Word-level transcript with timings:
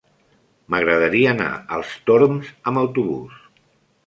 M'agradaria 0.73 1.29
anar 1.33 1.51
als 1.77 1.93
Torms 2.09 2.51
amb 2.73 2.83
autobús. 2.85 3.39